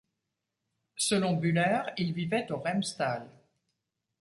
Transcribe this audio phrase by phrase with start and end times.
[0.97, 3.29] Selon Bühler, ils vivaient au Remstal.